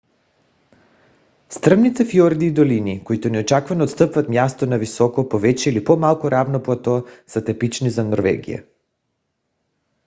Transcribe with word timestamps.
стръмните 1.49 2.05
фиорди 2.05 2.45
и 2.45 2.51
долини 2.51 3.03
които 3.03 3.29
неочаквано 3.29 3.83
отстъпват 3.83 4.29
място 4.29 4.65
на 4.65 4.77
високо 4.77 5.29
повече 5.29 5.69
или 5.69 5.83
по-малко 5.83 6.31
равно 6.31 6.63
плато 6.63 7.07
са 7.27 7.43
типични 7.43 7.89
за 7.89 8.03
норвегия 8.03 8.63